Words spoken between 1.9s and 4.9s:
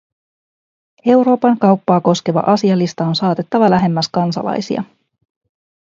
koskeva asialista on saatettava lähemmäs kansalaisia.